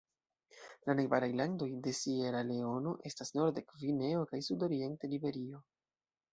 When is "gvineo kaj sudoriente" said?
3.69-5.15